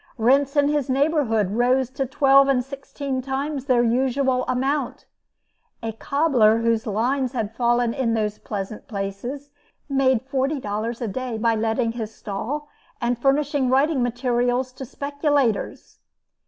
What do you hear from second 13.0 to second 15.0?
furnishing writing materials to